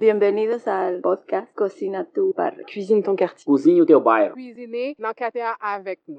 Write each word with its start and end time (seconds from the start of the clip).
Bienvenue 0.00 0.46
Bienvenidos 0.46 0.66
al 0.66 1.02
podcast 1.02 1.54
Cocina 1.54 2.06
tu 2.06 2.32
barrio. 2.34 2.64
Cuisine 2.64 3.02
ton 3.02 3.16
quartier. 3.16 3.44
Cozinha 3.44 3.82
o 3.82 3.84
teu 3.84 4.00
bairro. 4.00 4.32
Cuisiner 4.32 4.96
dans 4.98 5.12
quartier 5.12 5.42
avec 5.60 6.00
nous. 6.08 6.18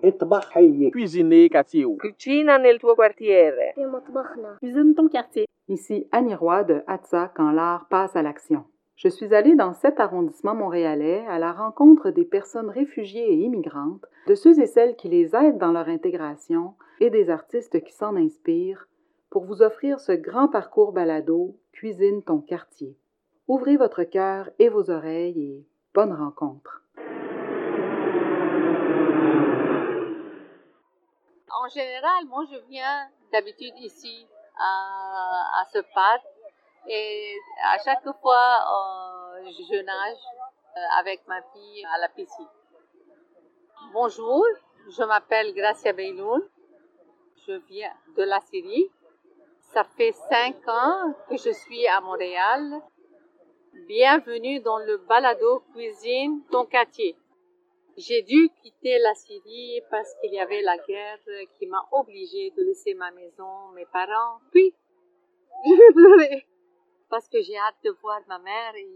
Cuisiner 0.91 1.49
quartier. 1.49 1.85
Tuo 2.79 2.95
quartiere. 2.95 3.73
Cuisine 4.59 4.93
ton 4.93 5.07
quartier. 5.07 5.47
Ici 5.67 6.07
Annie 6.11 6.35
Roy 6.35 6.63
de 6.63 6.83
Hatsa 6.85 7.31
quand 7.35 7.51
l'art 7.51 7.87
passe 7.89 8.15
à 8.15 8.21
l'action. 8.21 8.65
Je 8.97 9.07
suis 9.07 9.33
allée 9.33 9.55
dans 9.55 9.73
cet 9.73 9.99
arrondissement 9.99 10.53
montréalais 10.53 11.25
à 11.27 11.39
la 11.39 11.51
rencontre 11.51 12.11
des 12.11 12.25
personnes 12.25 12.69
réfugiées 12.69 13.33
et 13.33 13.37
immigrantes, 13.37 14.05
de 14.27 14.35
ceux 14.35 14.59
et 14.59 14.67
celles 14.67 14.95
qui 14.95 15.09
les 15.09 15.35
aident 15.35 15.57
dans 15.57 15.71
leur 15.71 15.87
intégration 15.87 16.75
et 16.99 17.09
des 17.09 17.31
artistes 17.31 17.83
qui 17.83 17.93
s'en 17.93 18.15
inspirent 18.15 18.87
pour 19.31 19.45
vous 19.45 19.63
offrir 19.63 19.99
ce 19.99 20.11
grand 20.11 20.49
parcours 20.49 20.91
balado 20.91 21.57
Cuisine 21.71 22.21
ton 22.21 22.41
quartier. 22.41 22.95
Ouvrez 23.53 23.75
votre 23.75 24.05
cœur 24.05 24.49
et 24.59 24.69
vos 24.69 24.89
oreilles 24.89 25.43
et 25.43 25.67
bonne 25.93 26.13
rencontre. 26.13 26.81
En 31.49 31.67
général, 31.67 32.27
moi 32.27 32.45
je 32.49 32.57
viens 32.69 33.09
d'habitude 33.33 33.77
ici 33.79 34.25
à, 34.57 35.65
ce 35.73 35.79
parc 35.93 36.23
et 36.87 37.35
à 37.65 37.77
chaque 37.83 38.09
fois 38.21 38.55
euh, 38.71 39.43
je 39.49 39.83
nage 39.83 40.23
euh, 40.77 40.99
avec 41.01 41.27
ma 41.27 41.41
fille 41.41 41.85
à 41.93 41.99
la 41.99 42.07
piscine. 42.07 42.47
Bonjour, 43.91 44.45
je 44.87 45.03
m'appelle 45.03 45.53
Gracia 45.53 45.91
Beiloun, 45.91 46.41
je 47.45 47.51
viens 47.67 47.91
de 48.15 48.23
la 48.23 48.39
Syrie. 48.39 48.89
Ça 49.73 49.83
fait 49.83 50.13
cinq 50.29 50.55
ans 50.69 51.13
que 51.29 51.35
je 51.35 51.51
suis 51.51 51.85
à 51.87 51.99
Montréal. 51.99 52.81
Bienvenue 53.93 54.61
dans 54.61 54.77
le 54.77 54.99
balado 54.99 55.65
Cuisine 55.73 56.43
ton 56.49 56.65
quartier. 56.65 57.17
J'ai 57.97 58.21
dû 58.21 58.49
quitter 58.63 58.97
la 58.99 59.13
Syrie 59.15 59.81
parce 59.91 60.15
qu'il 60.21 60.33
y 60.33 60.39
avait 60.39 60.61
la 60.61 60.77
guerre 60.77 61.19
qui 61.59 61.67
m'a 61.67 61.85
obligée 61.91 62.51
de 62.51 62.63
laisser 62.63 62.93
ma 62.93 63.11
maison, 63.11 63.67
mes 63.75 63.85
parents. 63.87 64.39
Puis, 64.53 64.73
je 65.65 65.71
vais 65.71 65.93
pleurer 65.93 66.47
parce 67.09 67.27
que 67.27 67.41
j'ai 67.41 67.57
hâte 67.57 67.83
de 67.83 67.89
voir 68.01 68.21
ma 68.29 68.39
mère 68.39 68.73
et 68.77 68.87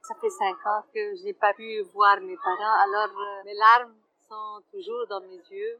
ça 0.00 0.14
fait 0.22 0.30
cinq 0.30 0.56
ans 0.64 0.84
que 0.94 1.14
je 1.14 1.24
n'ai 1.24 1.34
pas 1.34 1.52
pu 1.52 1.82
voir 1.92 2.18
mes 2.22 2.36
parents. 2.36 2.80
Alors, 2.84 3.14
euh, 3.14 3.44
mes 3.44 3.52
larmes 3.52 3.94
sont 4.26 4.62
toujours 4.70 5.06
dans 5.10 5.20
mes 5.20 5.42
yeux. 5.50 5.78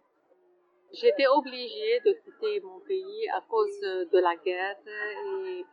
J'étais 0.92 1.29
obligée 1.29 2.01
de 2.05 2.12
quitter 2.12 2.61
mon 2.61 2.79
pays 2.81 3.27
à 3.31 3.41
cause 3.48 3.81
de 3.81 4.19
la 4.19 4.36
guerre 4.36 4.77
et 4.86 5.64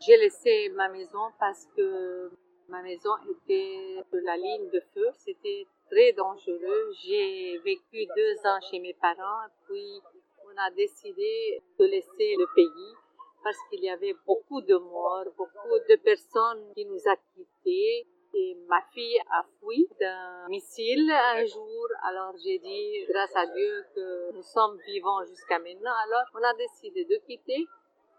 j'ai 0.00 0.16
laissé 0.16 0.68
ma 0.70 0.88
maison 0.88 1.30
parce 1.38 1.66
que 1.76 2.30
ma 2.68 2.82
maison 2.82 3.10
était 3.30 4.02
de 4.12 4.18
la 4.20 4.36
ligne 4.36 4.70
de 4.70 4.80
feu. 4.94 5.08
C'était 5.12 5.66
très 5.90 6.12
dangereux. 6.12 6.92
J'ai 7.04 7.58
vécu 7.58 8.06
deux 8.16 8.36
ans 8.46 8.60
chez 8.70 8.78
mes 8.78 8.94
parents, 8.94 9.48
puis 9.66 10.00
on 10.44 10.56
a 10.56 10.70
décidé 10.70 11.62
de 11.78 11.84
laisser 11.84 12.36
le 12.36 12.46
pays 12.54 12.94
parce 13.42 13.56
qu'il 13.70 13.82
y 13.82 13.90
avait 13.90 14.14
beaucoup 14.26 14.60
de 14.60 14.76
morts, 14.76 15.26
beaucoup 15.36 15.78
de 15.88 15.96
personnes 15.96 16.72
qui 16.74 16.84
nous 16.84 17.00
a 17.06 17.16
quittés. 17.34 18.06
Et 18.34 18.54
ma 18.68 18.82
fille 18.92 19.18
a 19.30 19.42
fui 19.58 19.88
d'un 19.98 20.48
missile 20.48 21.10
un 21.10 21.46
jour. 21.46 21.88
Alors 22.04 22.34
j'ai 22.44 22.58
dit, 22.58 23.06
grâce 23.08 23.34
à 23.34 23.46
Dieu, 23.46 23.84
que 23.94 24.32
nous 24.34 24.42
sommes 24.42 24.78
vivants 24.86 25.24
jusqu'à 25.24 25.58
maintenant. 25.58 25.94
Alors 26.04 26.24
on 26.34 26.42
a 26.42 26.54
décidé 26.54 27.04
de 27.06 27.16
quitter. 27.26 27.66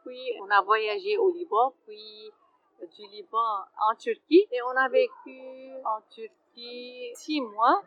Puis 0.09 0.33
on 0.41 0.49
a 0.49 0.61
voyagé 0.63 1.19
au 1.19 1.29
Liban, 1.29 1.71
puis 1.85 2.31
du 2.97 3.07
Liban 3.11 3.59
en 3.91 3.95
Turquie. 3.95 4.47
Et 4.51 4.59
on 4.63 4.75
a 4.75 4.89
vécu 4.89 5.71
en 5.85 6.01
Turquie 6.09 7.11
six 7.13 7.41
mois. 7.41 7.83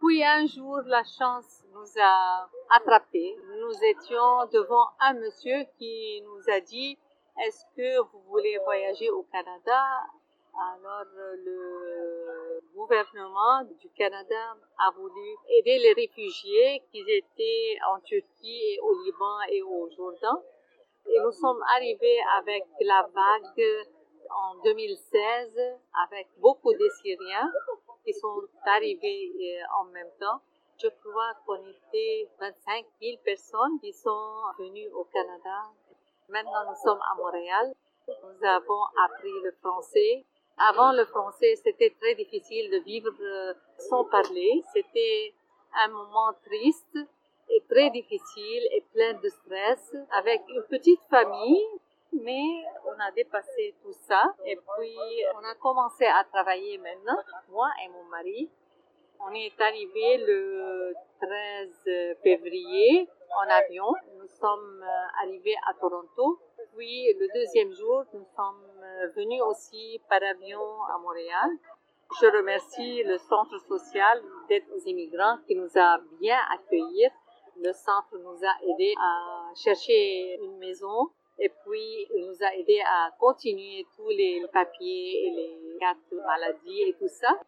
Puis 0.00 0.22
un 0.22 0.46
jour, 0.46 0.78
la 0.86 1.02
chance 1.02 1.64
nous 1.72 2.00
a 2.00 2.48
attrapés. 2.70 3.36
Nous 3.58 3.84
étions 3.84 4.46
devant 4.52 4.90
un 5.00 5.14
monsieur 5.14 5.64
qui 5.76 6.22
nous 6.22 6.54
a 6.54 6.60
dit, 6.60 6.96
est-ce 7.44 7.64
que 7.76 8.00
vous 8.12 8.20
voulez 8.28 8.58
voyager 8.64 9.10
au 9.10 9.24
Canada? 9.24 9.82
Alors 10.54 11.04
le 11.44 12.60
gouvernement 12.76 13.64
du 13.80 13.90
Canada 13.90 14.56
a 14.78 14.90
voulu 14.92 15.36
aider 15.48 15.78
les 15.78 15.94
réfugiés 15.94 16.82
qui 16.92 17.00
étaient 17.00 17.76
en 17.92 17.98
Turquie 18.02 18.62
et 18.70 18.80
au 18.80 19.02
Liban 19.02 19.40
et 19.50 19.62
au 19.62 19.90
Jourdain. 19.96 20.40
Et 21.08 21.20
nous 21.20 21.32
sommes 21.32 21.62
arrivés 21.74 22.18
avec 22.38 22.64
la 22.80 23.08
vague 23.14 23.86
en 24.30 24.56
2016 24.62 25.78
avec 26.04 26.28
beaucoup 26.38 26.72
de 26.72 26.88
Syriens 27.00 27.50
qui 28.04 28.12
sont 28.12 28.42
arrivés 28.64 29.60
en 29.78 29.84
même 29.84 30.10
temps. 30.20 30.40
Je 30.78 30.88
crois 30.88 31.32
qu'on 31.46 31.64
était 31.66 32.28
25 32.38 32.84
000 33.00 33.16
personnes 33.24 33.80
qui 33.80 33.92
sont 33.92 34.42
venues 34.58 34.90
au 34.92 35.04
Canada. 35.04 35.70
Maintenant, 36.28 36.68
nous 36.68 36.76
sommes 36.82 37.00
à 37.00 37.14
Montréal. 37.16 37.72
Nous 38.08 38.46
avons 38.46 38.82
appris 39.04 39.32
le 39.42 39.52
français. 39.60 40.24
Avant 40.58 40.92
le 40.92 41.04
français, 41.06 41.54
c'était 41.56 41.94
très 42.00 42.14
difficile 42.14 42.70
de 42.70 42.78
vivre 42.78 43.12
sans 43.78 44.04
parler. 44.04 44.62
C'était 44.72 45.34
un 45.84 45.88
moment 45.88 46.32
triste 46.44 46.98
et 47.50 47.62
très 47.68 47.90
difficile 47.90 48.62
et 48.72 48.82
plein 48.92 49.14
de 49.14 49.28
stress 49.28 49.96
avec 50.12 50.42
une 50.48 50.62
petite 50.64 51.02
famille 51.10 51.66
mais 52.12 52.64
on 52.84 52.98
a 53.00 53.10
dépassé 53.12 53.74
tout 53.82 53.92
ça 53.92 54.34
et 54.44 54.56
puis 54.56 54.96
on 55.34 55.44
a 55.44 55.54
commencé 55.56 56.04
à 56.04 56.24
travailler 56.24 56.78
maintenant, 56.78 57.18
moi 57.50 57.68
et 57.84 57.88
mon 57.88 58.04
mari. 58.04 58.48
On 59.20 59.32
est 59.32 59.60
arrivé 59.60 60.18
le 60.26 60.94
13 61.20 62.18
février 62.22 63.08
en 63.34 63.50
avion. 63.50 63.92
Nous 64.18 64.28
sommes 64.28 64.84
arrivés 65.22 65.56
à 65.68 65.74
Toronto. 65.74 66.38
Puis 66.76 67.14
le 67.18 67.26
deuxième 67.34 67.72
jour, 67.72 68.04
nous 68.12 68.26
sommes 68.36 69.10
venus 69.14 69.40
aussi 69.42 70.00
par 70.08 70.22
avion 70.22 70.82
à 70.94 70.98
Montréal. 70.98 71.50
Je 72.20 72.26
remercie 72.26 73.02
le 73.04 73.18
Centre 73.18 73.58
social 73.66 74.22
d'aide 74.48 74.64
aux 74.74 74.86
immigrants 74.86 75.38
qui 75.46 75.56
nous 75.56 75.70
a 75.76 75.98
bien 76.20 76.38
accueillis. 76.52 77.10
Le 77.62 77.72
centre 77.72 78.18
nous 78.18 78.44
a 78.44 78.72
aidés 78.72 78.94
à 78.98 79.52
chercher 79.54 80.38
une 80.42 80.58
maison 80.58 81.10
et 81.38 81.50
puis, 81.50 82.08
nous 82.14 82.42
a 82.42 82.54
aidé 82.54 82.80
à 82.80 83.10
continuer 83.18 83.86
tous 83.94 84.08
les 84.08 84.42
papiers 84.52 85.26
et 85.26 85.30
les 85.30 85.78
cartes 85.78 85.98
maladie 86.12 86.82
et 86.82 86.94
tout 86.94 87.08
ça. 87.08 87.38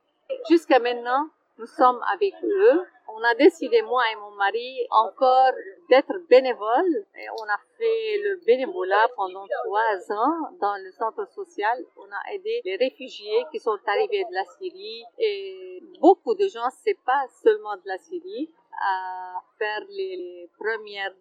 Jusqu'à 0.49 0.79
maintenant, 0.79 1.29
nous 1.59 1.67
sommes 1.67 2.01
avec 2.13 2.35
eux. 2.45 2.83
On 3.09 3.23
a 3.25 3.35
décidé, 3.35 3.81
moi 3.81 4.03
et 4.13 4.17
mon 4.17 4.33
mari, 4.33 4.87
encore 4.91 5.53
d'être 5.89 6.13
bénévoles. 6.29 7.07
Et 7.17 7.31
on 7.31 7.45
a 7.45 7.59
fait 7.79 8.19
le 8.23 8.37
bénévolat 8.45 9.09
pendant 9.17 9.47
trois 9.65 10.13
ans 10.13 10.51
dans 10.61 10.77
le 10.77 10.93
centre 10.93 11.27
social. 11.33 11.83
On 11.97 12.05
a 12.05 12.35
aidé 12.35 12.61
les 12.67 12.77
réfugiés 12.77 13.47
qui 13.51 13.59
sont 13.59 13.79
arrivés 13.87 14.25
de 14.25 14.35
la 14.35 14.45
Syrie. 14.45 15.03
Et 15.19 15.83
beaucoup 15.99 16.35
de 16.35 16.47
gens, 16.47 16.69
c'est 16.85 16.99
pas 17.07 17.27
seulement 17.43 17.77
de 17.77 17.87
la 17.87 17.97
Syrie, 17.97 18.51
à 18.81 19.43
faire 19.59 19.83
les 19.89 20.49
premières 20.59 21.15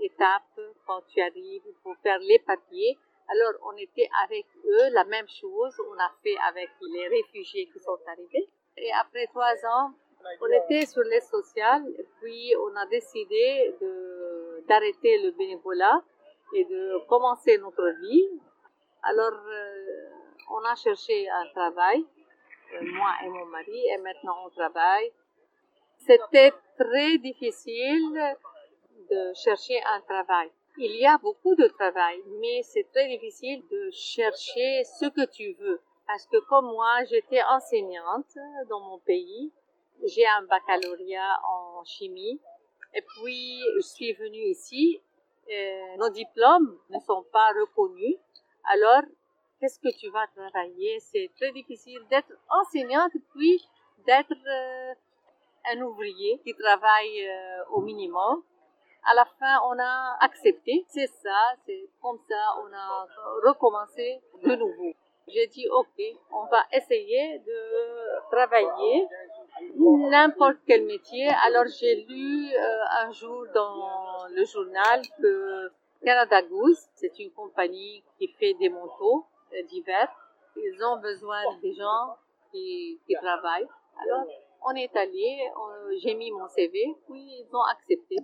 étapes 0.00 0.60
quand 0.86 1.02
tu 1.08 1.20
arrives 1.20 1.62
pour 1.82 1.96
faire 2.02 2.18
les 2.20 2.38
papiers. 2.40 2.98
Alors, 3.28 3.52
on 3.66 3.76
était 3.76 4.08
avec 4.24 4.46
eux, 4.64 4.88
la 4.92 5.04
même 5.04 5.28
chose, 5.28 5.78
on 5.90 5.98
a 5.98 6.10
fait 6.22 6.36
avec 6.48 6.70
les 6.80 7.08
réfugiés 7.08 7.66
qui 7.66 7.78
sont 7.78 7.98
arrivés. 8.06 8.48
Et 8.76 8.90
après 8.92 9.26
trois 9.26 9.54
ans, 9.66 9.92
on 10.40 10.46
était 10.46 10.86
sur 10.86 11.02
les 11.02 11.20
sociales, 11.20 11.84
puis 12.20 12.54
on 12.58 12.76
a 12.76 12.86
décidé 12.86 13.74
d'arrêter 14.66 15.18
le 15.22 15.30
bénévolat 15.32 16.02
et 16.54 16.64
de 16.64 17.06
commencer 17.06 17.58
notre 17.58 17.88
vie. 18.00 18.28
Alors, 19.02 19.32
euh, 19.32 20.08
on 20.50 20.64
a 20.64 20.74
cherché 20.74 21.28
un 21.28 21.46
travail, 21.54 22.04
euh, 22.74 22.80
moi 22.82 23.12
et 23.24 23.28
mon 23.28 23.46
mari, 23.46 23.86
et 23.92 23.98
maintenant 23.98 24.36
on 24.46 24.50
travaille. 24.50 25.12
C'était 25.98 26.52
très 26.78 27.18
difficile 27.18 28.36
de 29.10 29.32
chercher 29.34 29.80
un 29.84 30.00
travail. 30.02 30.50
Il 30.76 30.94
y 30.96 31.06
a 31.06 31.18
beaucoup 31.18 31.54
de 31.56 31.66
travail, 31.66 32.22
mais 32.40 32.62
c'est 32.62 32.86
très 32.92 33.08
difficile 33.08 33.62
de 33.70 33.90
chercher 33.90 34.84
ce 34.84 35.06
que 35.06 35.26
tu 35.28 35.54
veux. 35.54 35.80
Parce 36.06 36.26
que 36.26 36.38
comme 36.48 36.66
moi, 36.66 37.04
j'étais 37.10 37.42
enseignante 37.42 38.32
dans 38.68 38.80
mon 38.80 38.98
pays, 39.00 39.52
j'ai 40.04 40.26
un 40.26 40.42
baccalauréat 40.42 41.40
en 41.44 41.84
chimie, 41.84 42.40
et 42.94 43.02
puis 43.02 43.60
je 43.76 43.80
suis 43.80 44.12
venue 44.12 44.46
ici, 44.54 45.00
et 45.48 45.96
nos 45.98 46.10
diplômes 46.10 46.78
ne 46.90 47.00
sont 47.00 47.24
pas 47.32 47.48
reconnus. 47.60 48.16
Alors, 48.72 49.02
qu'est-ce 49.58 49.80
que 49.80 49.94
tu 49.98 50.08
vas 50.10 50.26
travailler? 50.28 51.00
C'est 51.00 51.30
très 51.36 51.50
difficile 51.52 52.00
d'être 52.08 52.32
enseignante, 52.48 53.12
puis 53.34 53.68
d'être 54.06 54.32
euh, 54.32 54.94
un 55.72 55.80
ouvrier 55.82 56.40
qui 56.44 56.54
travaille 56.54 57.26
euh, 57.26 57.64
au 57.70 57.80
minimum. 57.80 58.42
À 59.10 59.14
la 59.14 59.24
fin, 59.24 59.60
on 59.66 59.78
a 59.78 60.16
accepté. 60.20 60.84
C'est 60.88 61.06
ça, 61.06 61.54
c'est 61.64 61.88
comme 62.02 62.18
ça, 62.28 62.54
on 62.62 62.72
a 62.72 63.06
recommencé 63.46 64.20
de 64.42 64.54
nouveau. 64.54 64.92
J'ai 65.28 65.46
dit, 65.46 65.68
OK, 65.68 66.02
on 66.32 66.46
va 66.46 66.64
essayer 66.72 67.38
de 67.40 68.30
travailler 68.30 69.06
n'importe 69.76 70.58
quel 70.66 70.84
métier. 70.84 71.28
Alors 71.46 71.66
j'ai 71.78 72.06
lu 72.08 72.50
euh, 72.52 73.06
un 73.06 73.12
jour 73.12 73.44
dans 73.54 74.26
le 74.30 74.44
journal 74.44 75.02
que 75.20 75.70
Canada 76.04 76.42
Goose, 76.42 76.88
c'est 76.94 77.18
une 77.18 77.32
compagnie 77.32 78.02
qui 78.18 78.28
fait 78.28 78.54
des 78.54 78.68
manteaux 78.68 79.26
d'hiver. 79.68 80.08
Ils 80.56 80.82
ont 80.84 80.98
besoin 80.98 81.40
des 81.62 81.74
gens 81.74 82.16
qui, 82.52 83.00
travaillent. 83.20 83.68
On 84.70 84.74
est 84.74 84.94
allé, 84.96 85.50
j'ai 86.02 86.14
mis 86.14 86.30
mon 86.30 86.48
CV, 86.48 86.94
puis 87.08 87.20
ils 87.40 87.48
ont 87.52 87.64
accepté. 87.72 88.16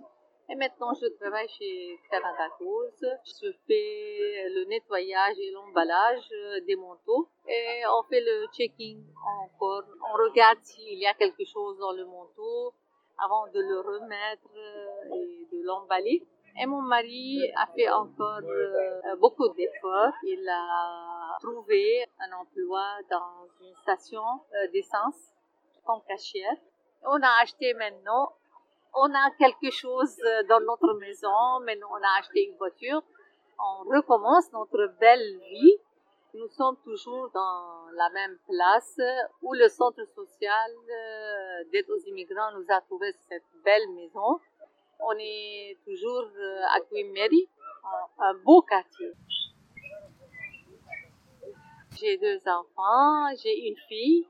Et 0.47 0.55
maintenant, 0.55 0.93
je 0.93 1.07
travaille 1.19 1.49
chez 1.49 1.99
Canada 2.11 2.47
Goose. 2.59 3.05
Je 3.25 3.51
fais 3.67 4.47
le 4.49 4.65
nettoyage 4.65 5.39
et 5.39 5.49
l'emballage 5.51 6.29
des 6.67 6.75
manteaux. 6.75 7.27
Et 7.47 7.81
on 7.87 8.03
fait 8.03 8.21
le 8.21 8.45
checking 8.53 9.03
encore. 9.25 9.85
On 10.07 10.13
regarde 10.23 10.59
s'il 10.61 10.99
y 10.99 11.07
a 11.07 11.15
quelque 11.15 11.43
chose 11.45 11.79
dans 11.79 11.93
le 11.93 12.05
manteau 12.05 12.73
avant 13.17 13.47
de 13.47 13.59
le 13.59 13.79
remettre 13.79 14.51
et 15.15 15.47
de 15.51 15.63
l'emballer. 15.63 16.27
Et 16.61 16.65
mon 16.67 16.81
mari 16.81 17.41
a 17.57 17.65
fait 17.75 17.89
encore 17.89 18.39
euh, 18.43 19.15
beaucoup 19.19 19.49
d'efforts. 19.49 20.13
Il 20.23 20.47
a 20.47 21.37
trouvé 21.41 22.05
un 22.19 22.31
emploi 22.31 22.85
dans 23.09 23.47
une 23.61 23.75
station 23.81 24.21
euh, 24.53 24.67
d'essence 24.71 25.34
comme 25.85 26.01
cashière. 26.07 26.57
On 27.03 27.21
a 27.21 27.41
acheté 27.41 27.73
maintenant 27.73 28.33
on 28.95 29.13
a 29.13 29.29
quelque 29.37 29.71
chose 29.71 30.15
dans 30.47 30.61
notre 30.61 30.93
maison, 30.93 31.59
maintenant 31.65 31.89
on 31.91 32.01
a 32.01 32.19
acheté 32.19 32.47
une 32.47 32.55
voiture, 32.55 33.03
on 33.59 33.89
recommence 33.89 34.51
notre 34.53 34.93
belle 34.99 35.39
vie. 35.49 35.75
Nous 36.33 36.47
sommes 36.49 36.77
toujours 36.83 37.29
dans 37.33 37.87
la 37.93 38.09
même 38.09 38.37
place 38.47 38.99
où 39.41 39.53
le 39.53 39.69
centre 39.69 40.03
social 40.15 40.71
euh, 40.71 41.63
d'aide 41.71 41.89
aux 41.89 42.09
immigrants 42.09 42.51
nous 42.57 42.65
a 42.69 42.81
trouvé 42.81 43.13
cette 43.29 43.43
belle 43.63 43.89
maison. 43.95 44.39
On 44.99 45.13
est 45.17 45.77
toujours 45.85 46.27
euh, 46.37 46.61
à 46.73 46.79
Mary, 47.13 47.49
un 48.19 48.33
beau 48.45 48.61
quartier. 48.61 49.13
J'ai 51.97 52.17
deux 52.17 52.41
enfants, 52.47 53.33
j'ai 53.41 53.67
une 53.67 53.77
fille 53.87 54.27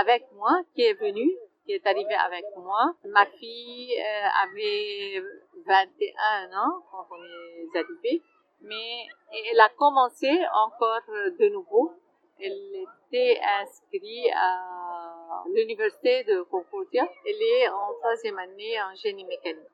avec 0.00 0.24
moi 0.32 0.62
qui 0.74 0.82
est 0.82 0.94
venue 0.94 1.32
qui 1.64 1.72
est 1.72 1.86
arrivée 1.86 2.14
avec 2.14 2.44
moi. 2.56 2.94
Ma 3.04 3.26
fille 3.26 3.94
euh, 3.98 4.42
avait 4.42 5.22
21 5.66 6.58
ans 6.58 6.82
quand 6.90 7.06
on 7.10 7.22
est 7.22 7.78
arrivé, 7.78 8.22
mais 8.62 9.06
elle 9.50 9.60
a 9.60 9.68
commencé 9.70 10.28
encore 10.54 11.00
de 11.08 11.48
nouveau. 11.50 11.92
Elle 12.40 12.86
était 13.06 13.40
inscrite 13.60 14.30
à 14.34 15.44
l'université 15.54 16.24
de 16.24 16.42
Concordia. 16.42 17.06
Elle 17.26 17.42
est 17.42 17.68
en 17.68 17.94
troisième 18.00 18.38
année 18.38 18.80
en 18.82 18.94
génie 18.96 19.24
mécanique. 19.24 19.68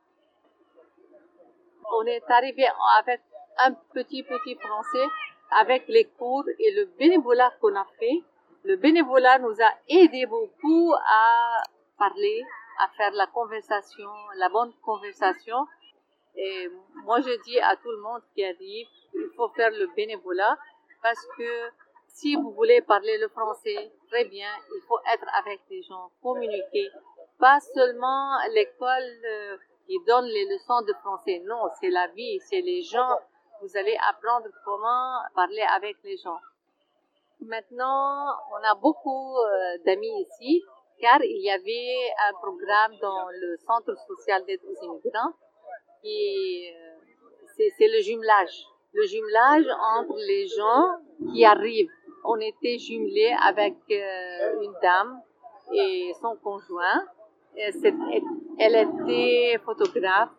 On 1.90 2.04
est 2.04 2.22
arrivé 2.28 2.66
avec 2.98 3.20
un 3.58 3.72
petit 3.94 4.22
petit 4.22 4.56
français 4.56 5.06
avec 5.50 5.88
les 5.88 6.04
cours 6.04 6.44
et 6.58 6.70
le 6.72 6.84
bénévolat 6.98 7.54
qu'on 7.60 7.74
a 7.74 7.86
fait. 7.98 8.22
Le 8.64 8.76
bénévolat 8.76 9.38
nous 9.38 9.54
a 9.60 9.72
aidé 9.88 10.26
beaucoup 10.26 10.92
à 10.94 11.62
parler, 11.98 12.42
à 12.80 12.88
faire 12.96 13.12
la 13.12 13.26
conversation, 13.26 14.10
la 14.36 14.48
bonne 14.48 14.72
conversation. 14.82 15.66
Et 16.36 16.68
moi, 17.04 17.20
je 17.20 17.42
dis 17.44 17.58
à 17.60 17.76
tout 17.76 17.90
le 17.90 18.00
monde 18.00 18.22
qui 18.34 18.44
arrive, 18.44 18.86
il 19.14 19.30
faut 19.36 19.48
faire 19.50 19.70
le 19.70 19.86
bénévolat 19.94 20.56
parce 21.02 21.24
que 21.36 21.70
si 22.08 22.34
vous 22.34 22.50
voulez 22.52 22.80
parler 22.82 23.16
le 23.18 23.28
français 23.28 23.92
très 24.08 24.24
bien, 24.24 24.50
il 24.74 24.82
faut 24.88 24.98
être 25.12 25.26
avec 25.34 25.60
les 25.70 25.82
gens, 25.82 26.10
communiquer. 26.22 26.90
Pas 27.38 27.60
seulement 27.60 28.38
l'école 28.52 29.20
euh, 29.24 29.56
qui 29.86 29.96
donne 30.06 30.26
les 30.26 30.44
leçons 30.46 30.82
de 30.82 30.92
français. 30.94 31.42
Non, 31.46 31.62
c'est 31.80 31.90
la 31.90 32.08
vie, 32.08 32.40
c'est 32.40 32.60
les 32.60 32.82
gens. 32.82 33.18
Vous 33.62 33.76
allez 33.76 33.96
apprendre 34.08 34.48
comment 34.64 35.20
parler 35.34 35.64
avec 35.76 35.96
les 36.02 36.16
gens. 36.16 36.38
Maintenant, 37.40 38.34
on 38.50 38.64
a 38.64 38.74
beaucoup 38.74 39.36
euh, 39.36 39.78
d'amis 39.86 40.22
ici 40.22 40.62
car 41.00 41.22
il 41.22 41.40
y 41.40 41.50
avait 41.50 42.10
un 42.28 42.32
programme 42.34 42.92
dans 43.00 43.28
le 43.30 43.56
centre 43.58 43.94
social 44.08 44.44
d'aide 44.44 44.60
aux 44.64 44.84
immigrants 44.84 45.32
qui 46.02 46.68
euh, 46.74 46.96
c'est 47.56 47.86
le 47.86 48.00
jumelage. 48.02 48.64
Le 48.92 49.06
jumelage 49.06 49.66
entre 49.98 50.16
les 50.16 50.48
gens 50.48 51.32
qui 51.32 51.44
arrivent. 51.44 51.90
On 52.24 52.36
était 52.40 52.78
jumelés 52.78 53.34
avec 53.40 53.76
euh, 53.90 54.62
une 54.62 54.74
dame 54.82 55.20
et 55.72 56.12
son 56.20 56.36
conjoint. 56.36 57.06
Elle 57.56 58.74
était 58.74 59.58
photographe 59.64 60.30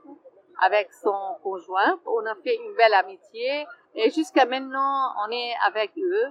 avec 0.61 0.91
son 0.93 1.37
conjoint. 1.43 1.99
On 2.05 2.25
a 2.25 2.35
fait 2.35 2.55
une 2.55 2.75
belle 2.75 2.93
amitié 2.93 3.65
et 3.95 4.09
jusqu'à 4.11 4.45
maintenant 4.45 5.13
on 5.25 5.31
est 5.31 5.53
avec 5.65 5.91
eux. 5.97 6.27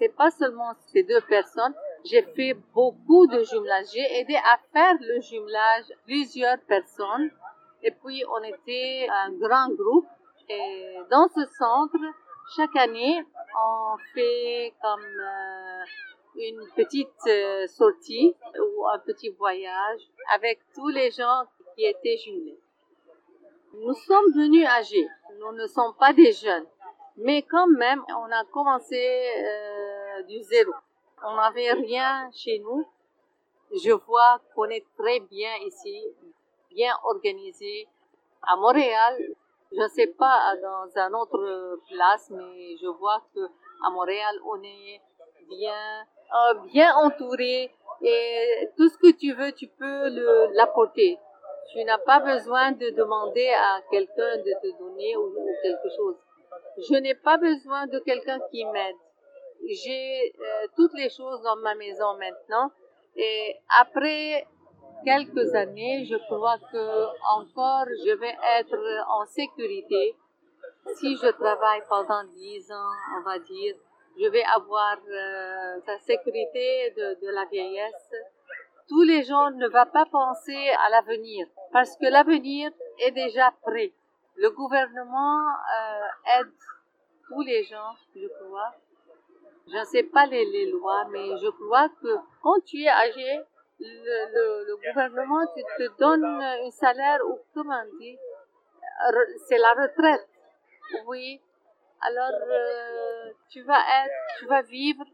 C'est 0.00 0.16
pas 0.16 0.30
seulement 0.30 0.72
ces 0.86 1.02
deux 1.02 1.20
personnes, 1.20 1.74
j'ai 2.06 2.22
fait 2.22 2.54
beaucoup 2.72 3.26
de 3.26 3.42
jumelage. 3.42 3.88
J'ai 3.92 4.20
aidé 4.20 4.34
à 4.34 4.58
faire 4.72 4.96
le 4.98 5.20
jumelage 5.20 5.84
plusieurs 6.06 6.58
personnes. 6.60 7.30
Et 7.82 7.90
puis, 7.90 8.24
on 8.30 8.42
était 8.42 9.06
un 9.10 9.30
grand 9.32 9.68
groupe. 9.68 10.06
Et 10.48 10.96
dans 11.10 11.28
ce 11.28 11.44
centre, 11.58 11.98
chaque 12.56 12.74
année, 12.76 13.22
on 13.54 13.96
fait 14.14 14.72
comme 14.80 15.04
euh, 15.04 15.84
une 16.36 16.66
petite 16.74 17.26
euh, 17.26 17.66
sortie 17.66 18.34
ou 18.58 18.86
un 18.88 18.98
petit 19.00 19.28
voyage 19.28 20.00
avec 20.34 20.60
tous 20.74 20.88
les 20.88 21.10
gens 21.10 21.42
qui 21.76 21.84
étaient 21.84 22.16
jumelés. 22.16 22.58
Nous 23.74 23.92
sommes 23.92 24.32
venus 24.34 24.66
âgés. 24.66 25.08
Nous 25.38 25.52
ne 25.52 25.66
sommes 25.66 25.94
pas 25.98 26.14
des 26.14 26.32
jeunes. 26.32 26.66
Mais 27.22 27.42
quand 27.42 27.66
même, 27.66 28.02
on 28.08 28.32
a 28.32 28.44
commencé 28.50 28.96
euh, 28.96 30.22
du 30.22 30.40
zéro. 30.42 30.72
On 31.22 31.36
n'avait 31.36 31.72
rien 31.72 32.30
chez 32.32 32.58
nous. 32.60 32.86
Je 33.72 33.92
vois 33.92 34.40
qu'on 34.54 34.64
est 34.70 34.86
très 34.96 35.20
bien 35.20 35.54
ici, 35.66 36.02
bien 36.70 36.94
organisé. 37.04 37.86
À 38.42 38.56
Montréal, 38.56 39.18
je 39.70 39.82
ne 39.82 39.88
sais 39.88 40.06
pas 40.06 40.56
dans 40.62 40.88
un 40.96 41.12
autre 41.12 41.78
place, 41.90 42.30
mais 42.30 42.76
je 42.80 42.86
vois 42.86 43.22
que 43.34 43.40
à 43.86 43.90
Montréal, 43.90 44.36
on 44.46 44.62
est 44.62 45.00
bien, 45.46 46.06
euh, 46.34 46.54
bien 46.72 46.94
entouré 46.96 47.70
et 48.00 48.68
tout 48.78 48.88
ce 48.88 48.96
que 48.96 49.12
tu 49.12 49.34
veux, 49.34 49.52
tu 49.52 49.66
peux 49.66 50.08
l'apporter. 50.54 51.18
Tu 51.70 51.84
n'as 51.84 51.98
pas 51.98 52.20
besoin 52.20 52.72
de 52.72 52.88
demander 52.90 53.48
à 53.50 53.82
quelqu'un 53.90 54.38
de 54.38 54.52
te 54.62 54.78
donner 54.78 55.16
ou 55.18 55.34
quelque 55.62 55.88
chose. 55.94 56.16
Je 56.88 56.94
n'ai 56.96 57.14
pas 57.14 57.36
besoin 57.36 57.86
de 57.86 57.98
quelqu'un 58.00 58.38
qui 58.50 58.64
m'aide 58.64 58.96
j'ai 59.68 60.32
euh, 60.40 60.66
toutes 60.76 60.94
les 60.94 61.08
choses 61.08 61.42
dans 61.42 61.56
ma 61.56 61.74
maison 61.74 62.16
maintenant. 62.18 62.70
Et 63.16 63.56
après 63.80 64.46
quelques 65.04 65.54
années, 65.54 66.04
je 66.04 66.16
crois 66.26 66.58
que 66.70 67.06
encore 67.36 67.86
je 68.04 68.12
vais 68.16 68.36
être 68.58 68.78
en 69.08 69.26
sécurité. 69.26 70.16
Si 70.96 71.16
je 71.16 71.28
travaille 71.28 71.82
pendant 71.88 72.24
dix 72.34 72.70
ans, 72.72 72.92
on 73.18 73.22
va 73.22 73.38
dire, 73.38 73.74
je 74.18 74.26
vais 74.28 74.42
avoir 74.44 74.96
euh, 75.08 75.80
la 75.86 75.98
sécurité 76.00 76.92
de, 76.96 77.20
de, 77.20 77.30
la 77.30 77.44
vieillesse. 77.46 78.12
Tous 78.88 79.02
les 79.02 79.22
gens 79.22 79.50
ne 79.50 79.68
vont 79.68 79.90
pas 79.92 80.06
penser 80.06 80.70
à 80.84 80.90
l'avenir 80.90 81.46
parce 81.72 81.96
que 81.96 82.06
l'avenir 82.06 82.72
est 82.98 83.12
déjà 83.12 83.52
prêt. 83.62 83.92
Le 84.36 84.50
gouvernement 84.50 85.40
euh, 85.40 86.40
aide 86.40 86.52
tous 87.28 87.42
les 87.42 87.64
gens, 87.64 87.94
je 88.14 88.26
crois, 88.26 88.74
je 89.68 89.76
ne 89.76 89.84
sais 89.84 90.02
pas 90.04 90.26
les, 90.26 90.70
lois, 90.70 91.04
mais 91.10 91.36
je 91.36 91.48
crois 91.48 91.88
que 92.02 92.16
quand 92.42 92.64
tu 92.64 92.82
es 92.82 92.88
âgé, 92.88 93.40
le, 93.78 94.64
le, 94.66 94.76
gouvernement 94.76 95.46
te, 95.46 95.60
te 95.78 95.98
donne 95.98 96.24
un 96.24 96.70
salaire 96.70 97.20
ou 97.26 97.38
comment 97.54 97.82
on 97.84 97.98
dit, 97.98 98.18
c'est 99.46 99.58
la 99.58 99.72
retraite. 99.72 100.28
Oui. 101.06 101.40
Alors 102.02 102.40
euh, 102.48 103.30
tu 103.50 103.62
vas 103.62 103.80
être, 104.04 104.38
tu 104.38 104.46
vas 104.46 104.62
vivre 104.62 105.04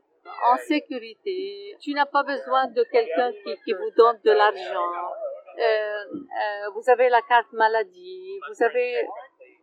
en 0.45 0.57
sécurité. 0.57 1.77
Tu 1.81 1.93
n'as 1.93 2.07
pas 2.07 2.23
besoin 2.23 2.69
de 2.69 2.83
quelqu'un 2.85 3.33
qui, 3.33 3.57
qui 3.65 3.73
vous 3.73 3.91
donne 3.97 4.19
de 4.25 4.31
l'argent. 4.31 5.13
Euh, 5.59 6.05
euh, 6.15 6.71
vous 6.75 6.89
avez 6.91 7.09
la 7.09 7.23
carte 7.23 7.53
maladie. 7.53 8.39
Vous 8.49 8.63
avez 8.63 9.07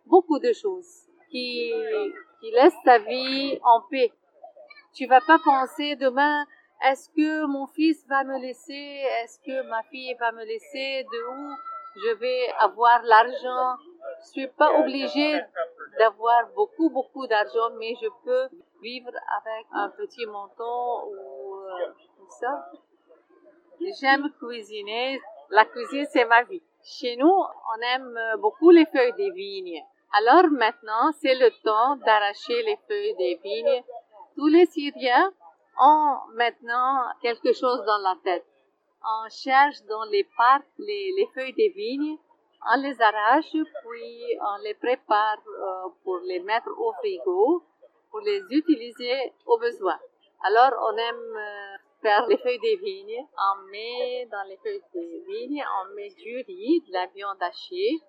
beaucoup 0.06 0.40
de 0.40 0.52
choses 0.54 1.08
qui, 1.30 1.72
qui 2.40 2.52
laissent 2.52 2.84
ta 2.84 3.00
vie 3.00 3.60
en 3.64 3.82
paix. 3.90 4.12
Tu 4.94 5.08
vas 5.08 5.22
pas 5.22 5.40
penser 5.44 5.96
demain, 5.96 6.46
est-ce 6.86 7.10
que 7.10 7.46
mon 7.46 7.66
fils 7.68 8.06
va 8.08 8.24
me 8.24 8.40
laisser, 8.40 9.02
est-ce 9.24 9.40
que 9.40 9.68
ma 9.70 9.82
fille 9.84 10.14
va 10.20 10.32
me 10.32 10.44
laisser, 10.44 11.04
de 11.04 11.24
où 11.32 11.56
je 11.96 12.14
vais 12.16 12.48
avoir 12.60 13.02
l'argent? 13.04 13.78
Je 14.22 14.28
suis 14.28 14.48
pas 14.48 14.80
obligée 14.80 15.40
d'avoir 15.98 16.48
beaucoup, 16.56 16.90
beaucoup 16.90 17.26
d'argent, 17.26 17.72
mais 17.80 17.96
je 18.02 18.08
peux 18.26 18.56
vivre 18.82 19.10
avec 19.10 19.66
un 19.72 19.90
petit 19.90 20.26
menton 20.26 21.08
ou 21.08 21.56
euh, 21.56 21.94
tout 22.18 22.30
ça. 22.40 22.70
J'aime 24.00 24.30
cuisiner. 24.40 25.22
La 25.54 25.66
cuisine, 25.66 26.08
c'est 26.10 26.26
ma 26.26 26.42
vie. 26.42 26.64
Chez 26.84 27.16
nous, 27.16 27.30
on 27.32 27.82
aime 27.94 28.20
beaucoup 28.40 28.72
les 28.72 28.88
feuilles 28.88 29.14
des 29.14 29.30
vignes. 29.30 29.84
Alors 30.18 30.50
maintenant, 30.50 31.12
c'est 31.22 31.36
le 31.36 31.52
temps 31.64 31.96
d'arracher 31.98 32.64
les 32.64 32.80
feuilles 32.88 33.16
des 33.18 33.40
vignes. 33.44 33.84
Tous 34.36 34.48
les 34.48 34.66
Syriens 34.66 35.32
ont 35.80 36.16
maintenant 36.34 37.06
quelque 37.22 37.54
chose 37.54 37.86
dans 37.86 38.00
la 38.00 38.16
tête. 38.24 38.48
On 39.06 39.30
cherche 39.30 39.84
dans 39.84 40.06
les 40.06 40.28
parcs 40.36 40.66
les, 40.80 41.14
les 41.18 41.30
feuilles 41.36 41.54
des 41.54 41.70
vignes, 41.70 42.18
on 42.74 42.82
les 42.82 43.00
arrache, 43.00 43.52
puis 43.52 44.38
on 44.42 44.64
les 44.64 44.74
prépare 44.74 45.38
euh, 45.48 45.90
pour 46.04 46.18
les 46.26 46.40
mettre 46.40 46.72
au 46.80 46.94
frigo, 46.94 47.64
pour 48.10 48.22
les 48.22 48.42
utiliser 48.50 49.34
au 49.46 49.60
besoin. 49.60 50.00
Alors, 50.46 50.72
on 50.90 50.98
aime 50.98 51.38
euh, 51.38 51.78
les 52.28 52.38
feuilles 52.38 52.60
des 52.60 52.76
vignes. 52.78 53.26
On 53.38 53.64
met 53.72 54.28
dans 54.32 54.44
les 54.48 54.58
feuilles 54.58 54.82
des 54.94 55.24
vignes, 55.28 55.64
on 55.82 55.96
met 55.96 56.10
du 56.10 56.38
riz, 56.48 56.82
de 56.88 56.94
la 56.94 57.08
viande 57.08 57.42
hachée, 57.42 58.00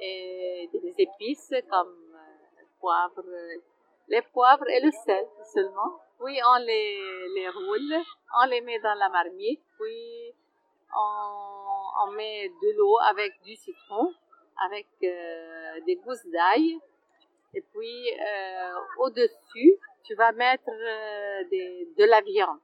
et 0.00 0.68
des 0.72 0.94
épices 0.98 1.54
comme 1.70 2.14
euh, 2.14 2.62
poivre, 2.80 3.24
les 4.08 4.22
poivres 4.22 4.68
et 4.68 4.80
le 4.80 4.90
sel 4.90 5.26
seulement. 5.52 5.98
Puis 6.22 6.38
on 6.44 6.58
les, 6.64 7.28
les 7.34 7.48
roule, 7.48 7.94
on 8.42 8.46
les 8.46 8.60
met 8.60 8.78
dans 8.80 8.94
la 8.94 9.08
marmite, 9.08 9.62
puis 9.78 10.34
on, 10.94 12.06
on 12.06 12.12
met 12.12 12.48
de 12.48 12.76
l'eau 12.76 12.98
avec 13.10 13.40
du 13.42 13.54
citron, 13.56 14.12
avec 14.64 14.86
euh, 15.02 15.80
des 15.86 15.96
gousses 15.96 16.26
d'ail, 16.26 16.78
et 17.54 17.62
puis 17.72 18.10
euh, 18.12 18.74
au-dessus, 18.98 19.78
tu 20.04 20.14
vas 20.14 20.32
mettre 20.32 20.70
de 20.70 22.04
la 22.04 22.20
viande. 22.20 22.58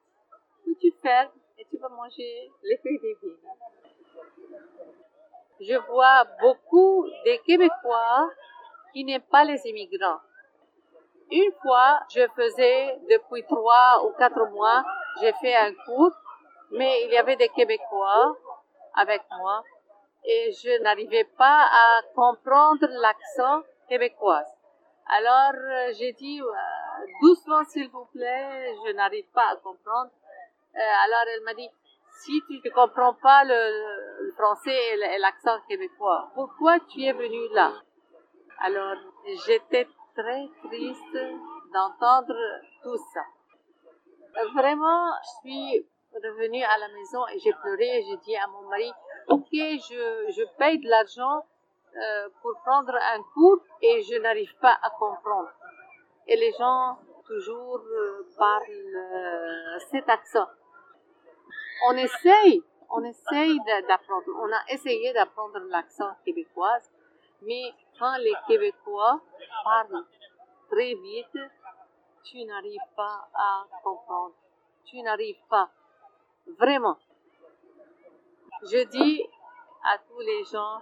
Tu 0.81 0.93
fermes 1.03 1.31
et 1.59 1.65
tu 1.71 1.79
vas 1.79 1.89
manger 1.89 2.51
les 2.63 2.77
feuilles 2.79 2.99
des 2.99 3.15
vignes 3.23 3.37
je 5.61 5.75
vois 5.89 6.25
beaucoup 6.41 7.07
de 7.25 7.37
Québécois 7.45 8.31
qui 8.93 9.05
n'aiment 9.05 9.23
pas 9.23 9.45
les 9.45 9.61
immigrants. 9.67 10.21
Une 11.31 11.53
fois, 11.63 12.01
je 12.15 12.27
faisais, 12.37 12.99
depuis 13.11 13.45
trois 13.45 14.05
ou 14.05 14.13
quatre 14.19 14.45
mois, 14.51 14.85
j'ai 15.21 15.33
fait 15.41 15.55
un 15.55 15.73
cours, 15.87 16.13
mais 16.71 17.05
il 17.05 17.11
y 17.11 17.17
avait 17.17 17.37
des 17.37 17.49
Québécois 17.49 18.37
avec 18.95 19.23
moi 19.39 19.63
et 20.25 20.53
je 20.53 20.83
n'arrivais 20.83 21.25
pas 21.25 21.69
à 21.71 22.03
comprendre 22.15 22.87
l'accent 23.01 23.63
québécois. 23.89 24.45
Alors, 25.07 25.53
j'ai 25.99 26.13
dit, 26.13 26.41
euh, 26.41 27.07
doucement 27.21 27.65
s'il 27.65 27.89
vous 27.91 28.07
plaît, 28.07 28.75
je 28.87 28.93
n'arrive 28.93 29.29
pas 29.33 29.51
à 29.53 29.57
comprendre. 29.57 30.11
Euh, 30.77 31.05
alors, 31.05 31.25
elle 31.35 31.45
m'a 31.45 31.55
dit, 31.55 31.69
si 32.11 32.43
tu 32.49 32.61
ne 32.65 32.71
comprends 32.75 33.15
pas 33.15 33.45
le, 33.45 34.33
français 34.37 34.95
et 34.95 35.19
l'accent 35.19 35.61
québécois, 35.69 36.31
pourquoi 36.35 36.81
tu 36.81 37.03
es 37.03 37.13
venu 37.13 37.49
là? 37.53 37.73
Alors, 38.61 38.97
j'étais 39.47 39.87
très 40.17 40.49
triste 40.65 41.19
d'entendre 41.73 42.37
tout 42.83 42.97
ça. 43.13 43.25
Vraiment, 44.55 45.11
je 45.23 45.49
suis 45.49 45.87
revenue 46.15 46.63
à 46.63 46.79
la 46.79 46.89
maison 46.89 47.27
et 47.29 47.39
j'ai 47.39 47.53
pleuré 47.53 47.99
et 47.99 48.03
j'ai 48.03 48.17
dit 48.19 48.37
à 48.37 48.47
mon 48.49 48.69
mari, 48.69 48.93
ok, 49.29 49.49
je, 49.53 50.57
paye 50.59 50.79
de 50.79 50.89
l'argent 50.89 51.45
euh, 51.97 52.29
pour 52.43 52.53
prendre 52.65 52.95
un 52.95 53.23
cours 53.35 53.61
et 53.81 54.03
je 54.03 54.17
n'arrive 54.21 54.55
pas 54.61 54.77
à 54.83 54.91
comprendre. 54.91 55.51
Et 56.27 56.37
les 56.37 56.53
gens 56.53 56.99
toujours 57.27 57.81
euh, 57.81 58.27
parlent 58.37 58.97
euh, 58.97 59.79
cet 59.91 60.09
accent 60.09 60.47
on 61.87 61.97
essaye, 61.97 62.63
on 62.91 63.05
essaye 63.05 63.59
d'apprendre. 63.89 64.31
On 64.41 64.53
a 64.53 64.73
essayé 64.73 65.13
d'apprendre 65.13 65.59
l'accent 65.69 66.11
québécois, 66.25 66.79
mais 67.43 67.73
quand 67.99 68.17
les 68.19 68.35
Québécois 68.47 69.21
parlent 69.65 70.05
très 70.71 70.95
vite, 70.95 71.39
tu 72.25 72.45
n'arrives 72.45 72.91
pas 72.97 73.29
à 73.35 73.65
comprendre. 73.83 74.35
Tu 74.85 75.03
n'arrives 75.03 75.43
pas. 75.49 75.71
Vraiment. 76.59 76.97
Je 78.63 78.85
dis 78.89 79.23
à 79.85 79.99
tous 79.99 80.21
les 80.21 80.45
gens, 80.45 80.81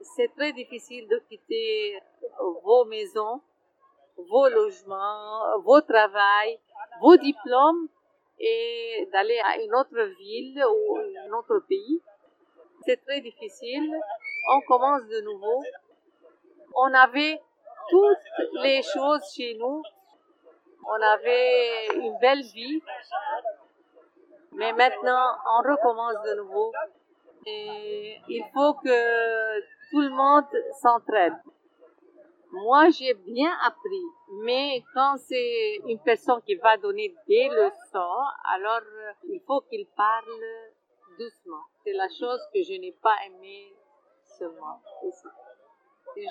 c'est 0.00 0.34
très 0.34 0.52
difficile 0.52 1.06
de 1.08 1.18
quitter 1.28 2.00
vos 2.64 2.84
maisons, 2.86 3.42
vos 4.16 4.48
logements, 4.48 5.58
vos 5.60 5.80
travails, 5.82 6.58
vos 7.00 7.16
diplômes 7.16 7.88
et 8.40 9.08
d'aller 9.12 9.38
à 9.44 9.58
une 9.58 9.74
autre 9.74 10.00
ville 10.18 10.64
ou 10.64 10.96
un 10.96 11.32
autre 11.38 11.58
pays. 11.68 12.00
C'est 12.86 13.04
très 13.04 13.20
difficile. 13.20 13.94
On 14.50 14.60
commence 14.62 15.04
de 15.06 15.20
nouveau. 15.20 15.62
On 16.74 16.94
avait 16.94 17.40
toutes 17.90 18.62
les 18.62 18.82
choses 18.82 19.22
chez 19.34 19.54
nous. 19.54 19.82
On 20.86 21.02
avait 21.02 21.88
une 21.94 22.18
belle 22.18 22.42
vie. 22.42 22.82
Mais 24.52 24.72
maintenant, 24.72 25.36
on 25.46 25.70
recommence 25.70 26.22
de 26.24 26.34
nouveau. 26.36 26.72
Et 27.46 28.16
il 28.28 28.44
faut 28.54 28.74
que 28.74 29.60
tout 29.90 30.00
le 30.00 30.10
monde 30.10 30.46
s'entraide. 30.80 31.34
Moi, 32.52 32.90
j'ai 32.90 33.14
bien 33.14 33.52
appris, 33.64 34.04
mais 34.42 34.82
quand 34.92 35.16
c'est 35.18 35.76
une 35.86 36.00
personne 36.00 36.42
qui 36.42 36.56
va 36.56 36.76
donner 36.76 37.14
des 37.28 37.48
leçons, 37.48 38.24
alors 38.54 38.80
euh, 38.82 39.12
il 39.28 39.40
faut 39.46 39.60
qu'il 39.62 39.86
parle 39.96 40.42
doucement. 41.16 41.62
C'est 41.84 41.92
la 41.92 42.08
chose 42.08 42.40
que 42.52 42.60
je 42.62 42.72
n'ai 42.72 42.92
pas 43.00 43.14
aimée 43.26 43.72
seulement. 44.24 44.80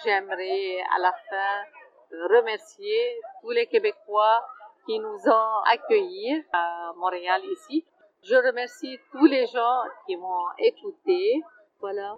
J'aimerais 0.03 0.81
à 0.95 0.99
la 0.99 1.13
fin 1.13 1.63
remercier 2.11 3.21
tous 3.41 3.51
les 3.51 3.67
Québécois 3.67 4.43
qui 4.85 4.99
nous 4.99 5.19
ont 5.25 5.61
accueillis 5.71 6.43
à 6.51 6.91
Montréal 6.97 7.41
ici. 7.45 7.85
Je 8.23 8.35
remercie 8.35 8.99
tous 9.11 9.25
les 9.25 9.45
gens 9.45 9.83
qui 10.05 10.17
m'ont 10.17 10.49
écouté. 10.57 11.41
Voilà. 11.79 12.17